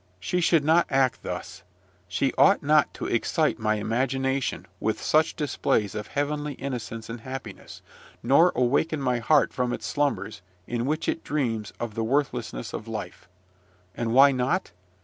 [0.19, 1.61] She should not act thus.
[2.07, 7.83] She ought not to excite my imagination with such displays of heavenly innocence and happiness,
[8.23, 12.87] nor awaken my heart from its slumbers, in which it dreams of the worthlessness of
[12.87, 13.27] life!
[13.95, 14.71] And why not?